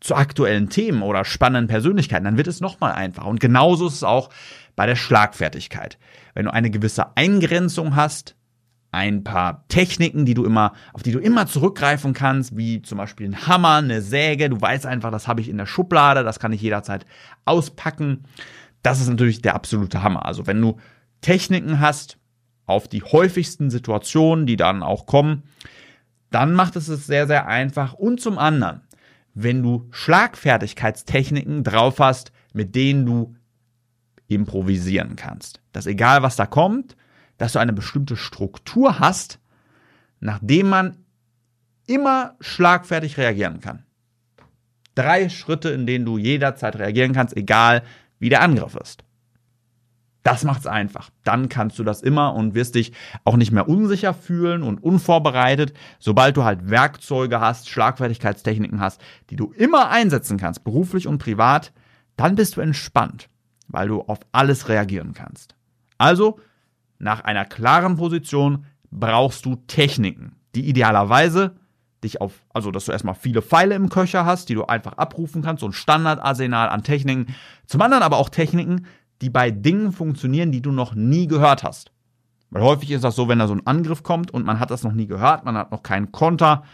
zu 0.01 0.15
aktuellen 0.15 0.71
Themen 0.71 1.03
oder 1.03 1.25
spannenden 1.25 1.69
Persönlichkeiten, 1.69 2.25
dann 2.25 2.39
wird 2.39 2.49
es 2.49 2.61
nochmal 2.61 2.93
einfacher. 2.93 3.29
Und 3.29 3.41
genauso 3.41 3.87
ist 3.87 3.95
es 3.95 4.05
auch 4.05 4.31
bei 4.75 4.87
der 4.87 4.97
Schlagfertigkeit. 4.97 5.99
Wenn 6.35 6.47
du 6.47 6.53
eine 6.53 6.71
gewisse 6.71 7.17
Eingrenzung 7.17 7.97
hast, 7.97 8.35
ein 8.93 9.23
paar 9.23 9.65
Techniken, 9.69 10.25
die 10.25 10.35
du 10.35 10.45
immer, 10.45 10.73
auf 10.93 11.03
die 11.03 11.13
du 11.13 11.21
immer 11.21 11.47
zurückgreifen 11.47 12.13
kannst, 12.13 12.57
wie 12.57 12.83
zum 12.83 12.99
Beispiel 12.99 13.29
ein 13.29 13.47
Hammer, 13.47 13.77
eine 13.77 14.03
Säge. 14.03 14.51
Du 14.51 14.61
weißt 14.61 14.87
einfach, 14.87 15.13
das 15.13 15.29
habe 15.29 15.41
ich 15.41 15.49
in 15.49 15.59
der 15.59 15.67
Schublade, 15.67 16.25
das 16.25 16.41
kann 16.41 16.53
ich 16.53 16.61
jederzeit 16.61 17.07
auspacken. 17.45 18.25
Das 18.83 19.01
ist 19.01 19.09
natürlich 19.09 19.43
der 19.43 19.55
absolute 19.55 20.03
Hammer. 20.03 20.27
Also 20.27 20.47
wenn 20.47 20.61
du 20.61 20.79
Techniken 21.21 21.81
hast 21.81 22.19
auf 22.67 22.89
die 22.89 23.03
häufigsten 23.03 23.71
Situationen, 23.71 24.47
die 24.47 24.57
dann 24.57 24.83
auch 24.83 25.07
kommen, 25.07 25.43
dann 26.31 26.55
macht 26.55 26.77
es 26.77 26.89
es 26.89 27.07
sehr, 27.07 27.27
sehr 27.27 27.49
einfach. 27.49 27.93
Und 27.93 28.21
zum 28.21 28.39
anderen, 28.39 28.83
wenn 29.35 29.63
du 29.63 29.89
Schlagfertigkeitstechniken 29.91 31.65
drauf 31.65 31.99
hast, 31.99 32.33
mit 32.53 32.75
denen 32.75 33.07
du 33.07 33.37
improvisieren 34.29 35.17
kannst. 35.17 35.61
Dass 35.73 35.87
egal 35.87 36.23
was 36.23 36.37
da 36.37 36.47
kommt, 36.47 36.97
dass 37.37 37.53
du 37.53 37.59
eine 37.59 37.73
bestimmte 37.73 38.17
Struktur 38.17 39.01
hast, 39.01 39.41
nachdem 40.21 40.69
man 40.69 40.97
immer 41.87 42.37
schlagfertig 42.41 43.19
reagieren 43.19 43.61
kann. 43.61 43.85
Drei 44.95 45.29
Schritte, 45.29 45.71
in 45.71 45.87
denen 45.87 46.05
du 46.05 46.19
jederzeit 46.19 46.77
reagieren 46.77 47.13
kannst, 47.13 47.37
egal 47.37 47.83
wie 48.21 48.29
der 48.29 48.43
Angriff 48.43 48.77
ist. 48.77 49.03
Das 50.23 50.45
macht's 50.45 50.67
einfach. 50.67 51.11
Dann 51.25 51.49
kannst 51.49 51.79
du 51.79 51.85
das 51.85 52.03
immer 52.03 52.35
und 52.35 52.55
wirst 52.55 52.75
dich 52.75 52.93
auch 53.25 53.37
nicht 53.37 53.53
mehr 53.53 53.69
unsicher 53.69 54.13
fühlen 54.13 54.63
und 54.63 54.83
unvorbereitet, 54.83 55.73
sobald 55.99 56.37
du 56.37 56.45
halt 56.45 56.69
Werkzeuge 56.69 57.41
hast, 57.41 57.69
Schlagfertigkeitstechniken 57.71 58.81
hast, 58.81 59.01
die 59.31 59.37
du 59.37 59.51
immer 59.53 59.89
einsetzen 59.89 60.37
kannst, 60.37 60.63
beruflich 60.63 61.07
und 61.07 61.19
privat, 61.19 61.73
dann 62.17 62.35
bist 62.35 62.57
du 62.57 62.61
entspannt, 62.61 63.31
weil 63.69 63.89
du 63.89 64.03
auf 64.03 64.21
alles 64.33 64.69
reagieren 64.69 65.15
kannst. 65.15 65.55
Also, 65.97 66.39
nach 66.99 67.25
einer 67.25 67.47
klaren 67.47 67.97
Position 67.97 68.67
brauchst 68.91 69.47
du 69.47 69.57
Techniken, 69.67 70.37
die 70.55 70.69
idealerweise 70.69 71.57
dich 72.03 72.21
auf, 72.21 72.45
also 72.53 72.71
dass 72.71 72.87
du 72.87 72.93
erstmal 72.93 73.15
viele 73.15 73.43
Pfeile 73.43 73.75
im 73.75 73.89
Köcher 73.89 74.25
hast, 74.25 74.49
die 74.49 74.55
du 74.55 74.65
einfach 74.65 74.95
abrufen 74.95 75.43
kannst, 75.43 75.61
so 75.61 75.69
ein 75.69 75.73
Standardarsenal 75.73 76.69
an 76.69 76.83
Techniken. 76.83 77.35
Zum 77.67 77.83
anderen 77.83 78.03
aber 78.03 78.17
auch 78.17 78.29
Techniken, 78.29 78.87
die 79.21 79.31
bei 79.31 79.51
Dingen 79.51 79.93
funktionieren, 79.93 80.53
die 80.53 80.63
du 80.63 80.73
noch 80.73 80.95
nie 80.95 81.27
gehört 81.27 81.63
hast. 81.63 81.93
Weil 82.51 82.63
häufig 82.63 82.91
ist 82.91 83.05
das 83.05 83.17
so, 83.17 83.29
wenn 83.29 83.39
da 83.39 83.47
so 83.47 83.55
ein 83.55 83.67
Angriff 83.67 84.03
kommt 84.03 84.31
und 84.31 84.45
man 84.45 84.59
hat 84.59 84.71
das 84.71 84.83
noch 84.83 84.93
nie 84.93 85.07
gehört, 85.07 85.45
man 85.45 85.57
hat 85.57 85.71
noch 85.71 85.83
keinen 85.83 86.11
Konter, 86.11 86.65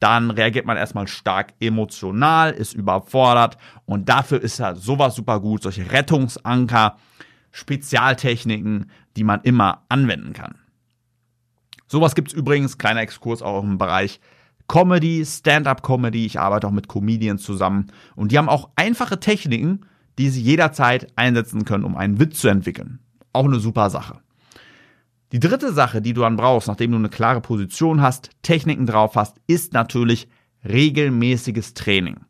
dann 0.00 0.30
reagiert 0.30 0.66
man 0.66 0.76
erstmal 0.76 1.06
stark 1.06 1.54
emotional, 1.60 2.50
ist 2.50 2.74
überfordert 2.74 3.56
und 3.86 4.08
dafür 4.08 4.42
ist 4.42 4.58
ja 4.58 4.74
sowas 4.74 5.14
super 5.14 5.40
gut, 5.40 5.62
solche 5.62 5.90
Rettungsanker, 5.92 6.96
Spezialtechniken, 7.52 8.90
die 9.16 9.24
man 9.24 9.40
immer 9.42 9.84
anwenden 9.88 10.32
kann. 10.32 10.56
Sowas 11.86 12.14
gibt's 12.14 12.34
übrigens, 12.34 12.76
kleiner 12.76 13.00
Exkurs 13.00 13.40
auch 13.40 13.62
im 13.62 13.78
Bereich 13.78 14.20
Comedy, 14.68 15.24
Stand-up-Comedy. 15.24 16.24
Ich 16.26 16.40
arbeite 16.40 16.66
auch 16.66 16.72
mit 16.72 16.88
Comedians 16.88 17.42
zusammen 17.42 17.88
und 18.16 18.32
die 18.32 18.38
haben 18.38 18.48
auch 18.48 18.70
einfache 18.76 19.20
Techniken, 19.20 19.86
die 20.18 20.30
sie 20.30 20.42
jederzeit 20.42 21.12
einsetzen 21.16 21.64
können, 21.64 21.84
um 21.84 21.96
einen 21.96 22.20
Witz 22.20 22.40
zu 22.40 22.48
entwickeln. 22.48 23.00
Auch 23.32 23.44
eine 23.44 23.58
super 23.58 23.90
Sache. 23.90 24.20
Die 25.32 25.40
dritte 25.40 25.72
Sache, 25.72 26.00
die 26.00 26.12
du 26.12 26.20
dann 26.20 26.36
brauchst, 26.36 26.68
nachdem 26.68 26.92
du 26.92 26.98
eine 26.98 27.08
klare 27.08 27.40
Position 27.40 28.00
hast, 28.00 28.30
Techniken 28.42 28.86
drauf 28.86 29.16
hast, 29.16 29.36
ist 29.46 29.72
natürlich 29.72 30.28
regelmäßiges 30.64 31.74
Training. 31.74 32.20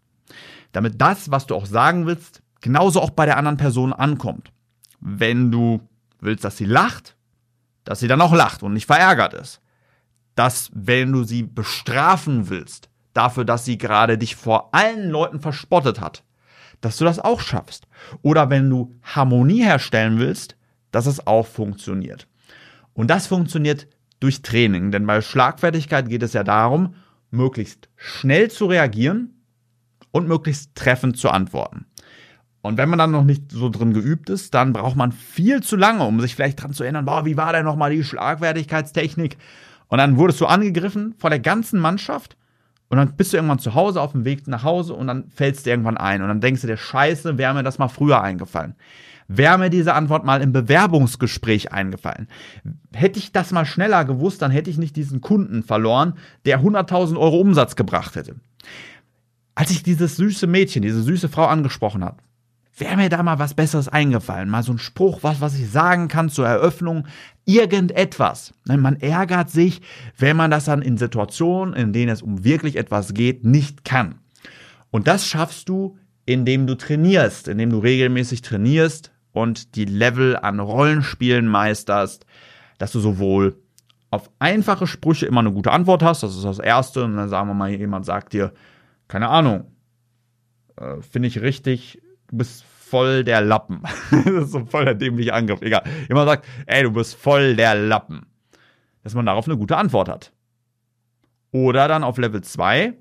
Damit 0.73 1.00
das, 1.00 1.31
was 1.31 1.47
du 1.47 1.55
auch 1.55 1.67
sagen 1.67 2.07
willst, 2.07 2.43
genauso 2.62 3.00
auch 3.00 3.11
bei 3.11 3.26
der 3.26 3.37
anderen 3.37 3.59
Person 3.59 3.93
ankommt. 3.93 4.53
Wenn 5.00 5.53
du 5.53 5.81
willst, 6.21 6.45
dass 6.45 6.57
sie 6.57 6.64
lacht, 6.64 7.17
dass 7.85 8.00
sie 8.00 8.09
dann 8.09 8.23
auch 8.23 8.35
lacht 8.35 8.62
und 8.62 8.73
nicht 8.73 8.87
verärgert 8.87 9.35
ist. 9.35 9.61
Dass, 10.35 10.71
wenn 10.75 11.12
du 11.12 11.25
sie 11.25 11.43
bestrafen 11.43 12.49
willst, 12.49 12.88
dafür, 13.12 13.45
dass 13.45 13.64
sie 13.64 13.79
gerade 13.79 14.19
dich 14.19 14.37
vor 14.37 14.75
allen 14.75 15.11
Leuten 15.11 15.41
verspottet 15.41 16.00
hat, 16.00 16.25
dass 16.81 16.99
du 16.99 17.05
das 17.05 17.19
auch 17.19 17.41
schaffst. 17.41 17.87
Oder 18.23 18.50
wenn 18.50 18.69
du 18.69 18.95
Harmonie 19.03 19.62
herstellen 19.62 20.19
willst, 20.19 20.57
dass 20.91 21.07
es 21.07 21.26
auch 21.26 21.47
funktioniert. 21.47 22.26
Und 22.93 23.09
das 23.09 23.26
funktioniert 23.26 23.88
durch 24.21 24.43
Training, 24.43 24.91
denn 24.91 25.07
bei 25.07 25.21
Schlagfertigkeit 25.21 26.09
geht 26.09 26.23
es 26.23 26.33
ja 26.33 26.45
darum, 26.45 26.95
möglichst 27.31 27.88
schnell 27.97 28.50
zu 28.50 28.67
reagieren 28.67 29.43
und 30.12 30.29
möglichst 30.29 30.75
treffend 30.75 31.19
zu 31.19 31.31
antworten. 31.31 31.87
Und 32.62 32.79
wenn 32.79 32.88
man 32.88 32.99
dann 32.99 33.11
noch 33.11 33.25
nicht 33.25 33.50
so 33.50 33.69
drin 33.69 33.93
geübt 33.93 34.31
ist, 34.31 34.55
dann 34.55 34.73
braucht 34.73 34.97
man 34.97 35.12
viel 35.12 35.62
zu 35.62 35.76
lange, 35.76 36.05
um 36.05 36.21
sich 36.21 36.35
vielleicht 36.35 36.62
dran 36.62 36.73
zu 36.73 36.85
erinnern, 36.85 37.05
boah, 37.05 37.26
wie 37.26 37.37
war 37.37 37.53
denn 37.53 37.64
nochmal 37.64 37.91
die 37.91 38.05
Schlagfertigkeitstechnik? 38.05 39.37
Und 39.88 39.99
dann 39.99 40.17
wurdest 40.17 40.41
du 40.41 40.47
angegriffen 40.47 41.14
vor 41.19 41.31
der 41.31 41.41
ganzen 41.41 41.81
Mannschaft 41.81 42.37
und 42.88 42.99
dann 42.99 43.17
bist 43.17 43.33
du 43.33 43.37
irgendwann 43.37 43.59
zu 43.59 43.75
Hause 43.75 44.00
auf 44.00 44.12
dem 44.12 44.25
Weg 44.25 44.47
nach 44.47 44.62
Hause 44.62 44.95
und 44.95 45.07
dann 45.07 45.29
fällst 45.31 45.67
du 45.67 45.71
irgendwann 45.71 45.97
ein 45.97 46.23
und 46.23 46.29
dann 46.29 46.41
denkst 46.41 46.61
du 46.61 46.67
dir, 46.67 46.76
scheiße, 46.76 47.38
wäre 47.38 47.55
mir 47.55 47.62
das 47.62 47.79
mal 47.79 47.88
früher 47.88 48.23
eingefallen. 48.23 48.75
Wäre 49.26 49.59
mir 49.59 49.71
diese 49.71 49.95
Antwort 49.95 50.25
mal 50.25 50.43
im 50.43 50.53
Bewerbungsgespräch 50.53 51.73
eingefallen. 51.73 52.29
Hätte 52.93 53.19
ich 53.19 53.33
das 53.33 53.53
mal 53.53 53.64
schneller 53.64 54.05
gewusst, 54.05 54.43
dann 54.43 54.50
hätte 54.50 54.71
ich 54.71 54.76
nicht 54.76 54.97
diesen 54.97 55.23
Kunden 55.23 55.62
verloren, 55.62 56.14
der 56.45 56.61
100.000 56.61 57.17
Euro 57.19 57.41
Umsatz 57.41 57.75
gebracht 57.75 58.17
hätte. 58.17 58.37
Als 59.55 59.71
ich 59.71 59.83
dieses 59.83 60.17
süße 60.17 60.47
Mädchen, 60.47 60.83
diese 60.83 61.03
süße 61.03 61.29
Frau 61.29 61.47
angesprochen 61.47 62.05
habe, 62.05 62.19
wäre 62.76 62.97
mir 62.97 63.09
da 63.09 63.23
mal 63.23 63.38
was 63.38 63.55
Besseres 63.55 63.88
eingefallen. 63.88 64.50
Mal 64.50 64.62
so 64.62 64.73
ein 64.73 64.79
Spruch, 64.79 65.21
was, 65.23 65.41
was 65.41 65.59
ich 65.59 65.71
sagen 65.71 66.09
kann 66.09 66.29
zur 66.29 66.47
Eröffnung. 66.47 67.07
Irgendetwas. 67.47 68.55
Ne, 68.67 68.79
man 68.79 68.97
ärgert 68.97 69.51
sich, 69.51 69.83
wenn 70.17 70.37
man 70.37 70.51
das 70.51 70.65
dann 70.65 70.83
in 70.83 70.97
Situationen, 70.97 71.75
in 71.75 71.93
denen 71.93 72.11
es 72.11 72.23
um 72.23 72.45
wirklich 72.45 72.77
etwas 72.77 73.15
geht, 73.15 73.45
nicht 73.45 73.85
kann. 73.85 74.17
Und 74.91 75.07
das 75.09 75.27
schaffst 75.27 75.69
du, 75.69 75.99
indem 76.27 76.67
du 76.67 76.75
trainierst, 76.77 77.49
indem 77.49 77.71
du 77.71 77.79
regelmäßig 77.79 78.43
trainierst 78.43 79.13
und 79.33 79.75
die 79.77 79.85
Level 79.85 80.37
an 80.37 80.61
Rollenspielen 80.61 81.47
meisterst, 81.47 82.25
dass 82.79 82.93
du 82.93 83.01
sowohl 83.01 83.59
auf 84.11 84.31
einfache 84.39 84.87
Sprüche 84.87 85.27
immer 85.27 85.41
eine 85.41 85.53
gute 85.53 85.73
Antwort 85.73 86.03
hast, 86.03 86.23
das 86.23 86.37
ist 86.37 86.45
das 86.45 86.61
Erste, 86.61 87.05
und 87.05 87.17
dann 87.17 87.29
sagen 87.29 87.49
wir 87.49 87.55
mal, 87.55 87.71
jemand 87.71 88.07
sagt 88.07 88.33
dir, 88.33 88.53
keine 89.09 89.29
Ahnung, 89.29 89.73
äh, 90.77 91.03
finde 91.03 91.29
ich 91.29 91.43
richtig, 91.43 92.01
du 92.29 92.39
bist 92.39 92.65
voll 92.95 93.25
der 93.25 93.41
Lappen. 93.41 93.83
das 94.13 94.25
ist 94.25 94.53
so 94.53 94.65
voll 94.67 94.85
der 94.85 94.95
dämliche 94.95 95.35
Angriff. 95.35 95.61
Egal. 95.63 95.83
Jemand 96.09 96.29
sagt, 96.29 96.47
ey, 96.67 96.85
du 96.85 96.93
bist 96.93 97.17
voll 97.17 97.57
der 97.57 97.75
Lappen. 97.75 98.25
Dass 99.03 99.17
man 99.17 99.27
darauf 99.27 99.49
eine 99.49 99.57
gute 99.57 99.77
Antwort 99.77 100.09
hat. 100.09 100.33
Oder 101.51 101.89
dann 101.89 102.05
auf 102.05 102.19
Level 102.19 102.41
2, 102.41 102.95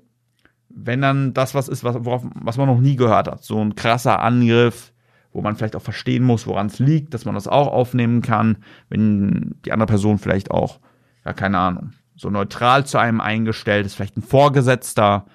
wenn 0.68 1.00
dann 1.00 1.32
das 1.32 1.54
was 1.54 1.68
ist, 1.68 1.84
was, 1.84 2.04
worauf, 2.04 2.24
was 2.34 2.56
man 2.56 2.66
noch 2.66 2.80
nie 2.80 2.96
gehört 2.96 3.28
hat. 3.28 3.44
So 3.44 3.60
ein 3.60 3.76
krasser 3.76 4.20
Angriff, 4.20 4.92
wo 5.32 5.42
man 5.42 5.54
vielleicht 5.54 5.76
auch 5.76 5.82
verstehen 5.82 6.24
muss, 6.24 6.48
woran 6.48 6.66
es 6.66 6.80
liegt, 6.80 7.14
dass 7.14 7.24
man 7.24 7.36
das 7.36 7.46
auch 7.46 7.68
aufnehmen 7.68 8.20
kann, 8.20 8.56
wenn 8.88 9.54
die 9.64 9.70
andere 9.70 9.86
Person 9.86 10.18
vielleicht 10.18 10.50
auch, 10.50 10.80
ja, 11.24 11.32
keine 11.34 11.58
Ahnung, 11.58 11.92
so 12.16 12.30
neutral 12.30 12.84
zu 12.84 12.98
einem 12.98 13.20
eingestellt 13.20 13.86
ist, 13.86 13.94
vielleicht 13.94 14.16
ein 14.16 14.22
Vorgesetzter, 14.22 15.26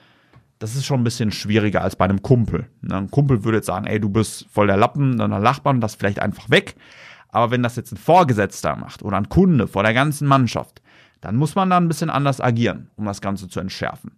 das 0.60 0.76
ist 0.76 0.86
schon 0.86 1.00
ein 1.00 1.06
bisschen 1.06 1.32
schwieriger 1.32 1.82
als 1.82 1.96
bei 1.96 2.06
einem 2.06 2.22
Kumpel. 2.22 2.68
Ne, 2.82 2.98
ein 2.98 3.12
Kumpel 3.12 3.44
würde 3.44 3.58
jetzt 3.58 3.68
sagen, 3.68 3.88
ey, 3.88 4.00
du 4.00 4.10
bist 4.10 4.46
voll 4.52 4.68
der 4.68 4.78
Lappen, 4.78 5.18
dann 5.18 5.32
lacht 5.32 5.64
man 5.64 5.82
das 5.82 5.96
vielleicht 5.96 6.20
einfach 6.20 6.50
weg. 6.50 6.76
Aber 7.30 7.52
wenn 7.52 7.64
das 7.64 7.78
jetzt 7.78 7.94
ein 7.94 7.98
Vorgesetzter 7.98 8.76
macht 8.76 9.02
oder 9.02 9.18
ein 9.18 9.30
Kunde 9.30 9.68
vor 9.68 9.84
der 9.84 9.94
ganzen 9.94 10.28
Mannschaft, 10.28 10.82
dann 11.22 11.38
muss 11.38 11.56
man 11.56 11.70
da 11.70 11.78
ein 11.78 11.88
bisschen 11.88 12.10
anders 12.10 12.42
agieren, 12.42 12.90
um 12.98 13.06
das 13.06 13.22
Ganze 13.22 13.48
zu 13.48 13.60
entschärfen. 13.60 14.12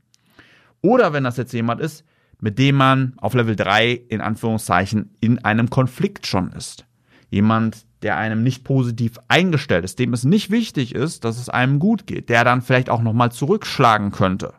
Oder 0.81 1.13
wenn 1.13 1.23
das 1.23 1.37
jetzt 1.37 1.53
jemand 1.53 1.79
ist, 1.79 2.03
mit 2.39 2.57
dem 2.57 2.75
man 2.75 3.13
auf 3.17 3.35
Level 3.35 3.55
3 3.55 3.91
in 3.91 4.21
Anführungszeichen 4.21 5.15
in 5.19 5.43
einem 5.45 5.69
Konflikt 5.69 6.25
schon 6.25 6.51
ist. 6.53 6.85
Jemand, 7.29 7.85
der 8.01 8.17
einem 8.17 8.41
nicht 8.41 8.63
positiv 8.63 9.19
eingestellt 9.27 9.85
ist, 9.85 9.99
dem 9.99 10.13
es 10.13 10.23
nicht 10.23 10.49
wichtig 10.49 10.95
ist, 10.95 11.23
dass 11.23 11.37
es 11.37 11.49
einem 11.49 11.77
gut 11.77 12.07
geht, 12.07 12.29
der 12.29 12.43
dann 12.43 12.63
vielleicht 12.63 12.89
auch 12.89 13.03
nochmal 13.03 13.31
zurückschlagen 13.31 14.09
könnte 14.09 14.53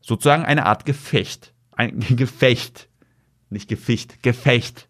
sozusagen 0.00 0.44
eine 0.44 0.66
Art 0.66 0.84
Gefecht. 0.84 1.52
Ein 1.72 2.00
Gefecht. 2.16 2.88
Nicht 3.48 3.68
Geficht, 3.68 4.22
Gefecht. 4.22 4.88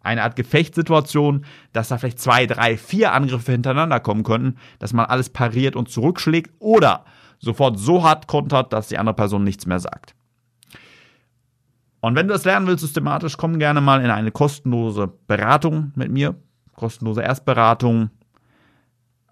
eine 0.00 0.22
Art 0.22 0.36
Gefechtssituation, 0.36 1.44
dass 1.72 1.88
da 1.88 1.98
vielleicht 1.98 2.20
zwei, 2.20 2.46
drei, 2.46 2.76
vier 2.76 3.12
Angriffe 3.12 3.50
hintereinander 3.52 3.98
kommen 3.98 4.22
könnten, 4.22 4.56
dass 4.78 4.92
man 4.92 5.06
alles 5.06 5.30
pariert 5.30 5.74
und 5.74 5.88
zurückschlägt 5.90 6.52
oder 6.60 7.04
sofort 7.38 7.78
so 7.78 8.04
hart 8.04 8.28
kontert, 8.28 8.72
dass 8.72 8.88
die 8.88 8.98
andere 8.98 9.16
Person 9.16 9.42
nichts 9.42 9.66
mehr 9.66 9.80
sagt. 9.80 10.14
Und 12.00 12.14
wenn 12.14 12.28
du 12.28 12.34
das 12.34 12.44
lernen 12.44 12.68
willst 12.68 12.82
systematisch, 12.82 13.36
komm 13.36 13.58
gerne 13.58 13.80
mal 13.80 14.00
in 14.04 14.10
eine 14.10 14.30
kostenlose 14.30 15.08
Beratung 15.26 15.90
mit 15.96 16.10
mir, 16.12 16.36
kostenlose 16.74 17.22
Erstberatung 17.22 18.10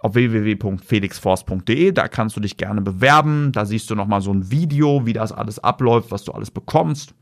auf 0.04 0.14
www.felixforce.de. 0.14 1.92
Da 1.92 2.08
kannst 2.08 2.36
du 2.36 2.40
dich 2.40 2.58
gerne 2.58 2.82
bewerben. 2.82 3.52
Da 3.52 3.64
siehst 3.64 3.88
du 3.88 3.94
nochmal 3.94 4.20
so 4.20 4.34
ein 4.34 4.50
Video, 4.50 5.06
wie 5.06 5.14
das 5.14 5.32
alles 5.32 5.58
abläuft, 5.58 6.10
was 6.10 6.24
du 6.24 6.32
alles 6.32 6.50
bekommst. 6.50 7.14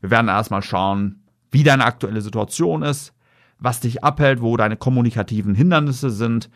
Wir 0.00 0.10
werden 0.10 0.26
erstmal 0.26 0.62
schauen, 0.62 1.22
wie 1.52 1.62
deine 1.62 1.84
aktuelle 1.84 2.20
Situation 2.20 2.82
ist, 2.82 3.14
was 3.60 3.78
dich 3.78 4.02
abhält, 4.02 4.42
wo 4.42 4.56
deine 4.56 4.76
kommunikativen 4.76 5.54
Hindernisse 5.54 6.10
sind. 6.10 6.50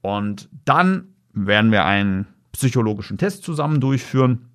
Und 0.00 0.48
dann 0.64 1.08
werden 1.32 1.72
wir 1.72 1.84
einen 1.84 2.28
psychologischen 2.52 3.18
Test 3.18 3.42
zusammen 3.42 3.80
durchführen 3.80 4.46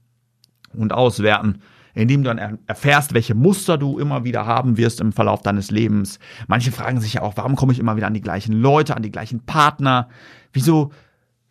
und 0.74 0.94
auswerten, 0.94 1.60
indem 1.96 2.24
du 2.24 2.34
dann 2.34 2.60
erfährst, 2.68 3.14
welche 3.14 3.34
Muster 3.34 3.78
du 3.78 3.98
immer 3.98 4.24
wieder 4.24 4.46
haben 4.46 4.78
wirst 4.78 5.02
im 5.02 5.14
Verlauf 5.14 5.42
deines 5.42 5.72
Lebens. 5.72 6.20
Manche 6.48 6.72
fragen 6.72 7.00
sich 7.02 7.14
ja 7.16 7.22
auch, 7.22 7.38
warum 7.38 7.56
komme 7.56 7.74
ich 7.74 7.80
immer 7.80 7.96
wieder 7.96 8.08
an 8.08 8.14
die 8.14 8.22
gleichen 8.22 8.54
Leute, 8.54 8.96
an 8.96 9.04
die 9.04 9.12
gleichen 9.12 9.46
Partner? 9.46 10.10
Wieso 10.54 10.92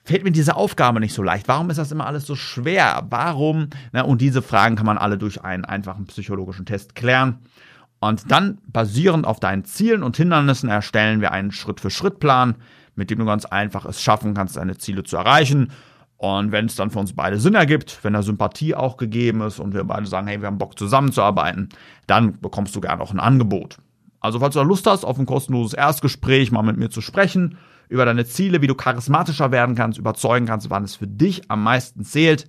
fällt 0.04 0.22
mir 0.22 0.32
diese 0.32 0.54
Aufgabe 0.54 1.00
nicht 1.00 1.14
so 1.14 1.22
leicht? 1.22 1.48
Warum 1.48 1.70
ist 1.70 1.78
das 1.78 1.90
immer 1.90 2.06
alles 2.06 2.26
so 2.26 2.36
schwer? 2.36 3.06
Warum? 3.08 3.68
Na, 3.92 4.02
und 4.02 4.20
diese 4.20 4.42
Fragen 4.42 4.76
kann 4.76 4.86
man 4.86 4.98
alle 4.98 5.16
durch 5.18 5.42
einen 5.42 5.64
einfachen 5.64 6.04
psychologischen 6.06 6.66
Test 6.66 6.94
klären. 6.94 7.38
Und 8.00 8.30
dann 8.30 8.58
basierend 8.66 9.26
auf 9.26 9.40
deinen 9.40 9.64
Zielen 9.64 10.02
und 10.02 10.18
Hindernissen 10.18 10.68
erstellen 10.68 11.22
wir 11.22 11.32
einen 11.32 11.52
Schritt-für-Schritt-Plan, 11.52 12.56
mit 12.96 13.08
dem 13.08 13.18
du 13.18 13.24
ganz 13.24 13.46
einfach 13.46 13.86
es 13.86 14.02
schaffen 14.02 14.34
kannst, 14.34 14.58
deine 14.58 14.76
Ziele 14.76 15.04
zu 15.04 15.16
erreichen. 15.16 15.72
Und 16.24 16.52
wenn 16.52 16.64
es 16.64 16.74
dann 16.74 16.90
für 16.90 17.00
uns 17.00 17.12
beide 17.12 17.38
Sinn 17.38 17.54
ergibt, 17.54 17.98
wenn 18.02 18.14
da 18.14 18.22
Sympathie 18.22 18.74
auch 18.74 18.96
gegeben 18.96 19.42
ist 19.42 19.58
und 19.58 19.74
wir 19.74 19.84
beide 19.84 20.06
sagen, 20.06 20.26
hey, 20.26 20.40
wir 20.40 20.46
haben 20.46 20.56
Bock 20.56 20.78
zusammenzuarbeiten, 20.78 21.68
dann 22.06 22.40
bekommst 22.40 22.74
du 22.74 22.80
gerne 22.80 23.02
auch 23.02 23.10
ein 23.10 23.20
Angebot. 23.20 23.76
Also 24.20 24.40
falls 24.40 24.54
du 24.54 24.60
da 24.60 24.64
Lust 24.64 24.86
hast, 24.86 25.04
auf 25.04 25.18
ein 25.18 25.26
kostenloses 25.26 25.74
Erstgespräch 25.74 26.50
mal 26.50 26.62
mit 26.62 26.78
mir 26.78 26.88
zu 26.88 27.02
sprechen, 27.02 27.58
über 27.90 28.06
deine 28.06 28.24
Ziele, 28.24 28.62
wie 28.62 28.66
du 28.66 28.74
charismatischer 28.74 29.52
werden 29.52 29.74
kannst, 29.74 29.98
überzeugen 29.98 30.46
kannst, 30.46 30.70
wann 30.70 30.84
es 30.84 30.96
für 30.96 31.06
dich 31.06 31.50
am 31.50 31.62
meisten 31.62 32.04
zählt, 32.04 32.48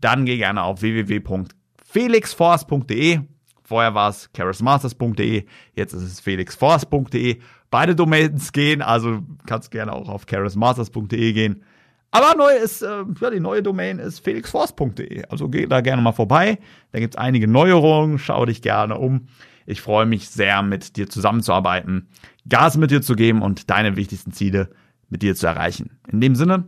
dann 0.00 0.24
geh 0.24 0.36
gerne 0.36 0.62
auf 0.62 0.82
www.felixforce.de 0.82 3.18
Vorher 3.64 3.94
war 3.94 4.10
es 4.10 4.32
charismasters.de, 4.32 5.44
jetzt 5.74 5.92
ist 5.92 6.02
es 6.02 6.20
felixforce.de. 6.20 7.40
Beide 7.70 7.96
Domains 7.96 8.52
gehen, 8.52 8.82
also 8.82 9.22
kannst 9.46 9.72
gerne 9.72 9.92
auch 9.92 10.08
auf 10.08 10.26
charismasters.de 10.26 11.32
gehen. 11.32 11.64
Aber 12.12 12.36
neu 12.36 12.52
ist, 12.52 12.82
äh, 12.82 13.04
ja, 13.20 13.30
die 13.30 13.40
neue 13.40 13.62
Domain 13.62 13.98
ist 13.98 14.20
felixforce.de. 14.20 15.24
Also 15.28 15.48
geh 15.48 15.66
da 15.66 15.80
gerne 15.80 16.02
mal 16.02 16.12
vorbei. 16.12 16.58
Da 16.92 17.00
gibt 17.00 17.14
es 17.14 17.18
einige 17.18 17.48
Neuerungen. 17.48 18.18
Schau 18.18 18.44
dich 18.44 18.62
gerne 18.62 18.98
um. 18.98 19.28
Ich 19.64 19.80
freue 19.80 20.06
mich 20.06 20.28
sehr, 20.28 20.62
mit 20.62 20.96
dir 20.96 21.08
zusammenzuarbeiten, 21.08 22.08
Gas 22.48 22.76
mit 22.76 22.90
dir 22.90 23.00
zu 23.00 23.14
geben 23.14 23.42
und 23.42 23.70
deine 23.70 23.96
wichtigsten 23.96 24.32
Ziele 24.32 24.68
mit 25.08 25.22
dir 25.22 25.34
zu 25.34 25.46
erreichen. 25.46 25.98
In 26.10 26.20
dem 26.20 26.34
Sinne, 26.34 26.64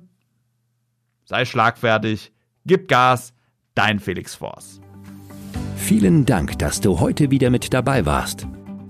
sei 1.24 1.44
schlagfertig, 1.44 2.32
gib 2.64 2.88
Gas, 2.88 3.34
dein 3.74 3.98
Felix 3.98 4.34
Force. 4.34 4.80
Vielen 5.76 6.24
Dank, 6.24 6.58
dass 6.58 6.80
du 6.80 7.00
heute 7.00 7.30
wieder 7.30 7.50
mit 7.50 7.74
dabei 7.74 8.06
warst. 8.06 8.46